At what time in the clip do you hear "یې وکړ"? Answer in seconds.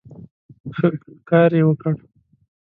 1.57-1.93